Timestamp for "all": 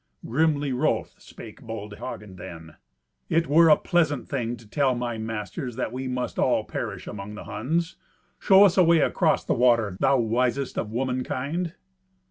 6.39-6.63